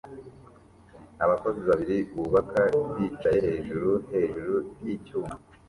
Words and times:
Abakozi 1.23 1.61
babiri 1.69 1.97
bubaka 2.15 2.61
bicaye 2.95 3.37
hejuru 3.47 3.91
hejuru 4.11 4.55
yicyuma 4.83 5.33